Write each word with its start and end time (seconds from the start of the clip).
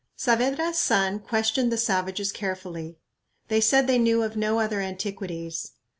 Saavedra's 0.17 0.79
son 0.79 1.19
questioned 1.19 1.71
the 1.71 1.77
savages 1.77 2.31
carefully. 2.31 2.97
They 3.49 3.61
said 3.61 3.85
they 3.85 3.99
knew 3.99 4.23
of 4.23 4.35
no 4.35 4.59
other 4.59 4.81
antiquities. 4.81 5.73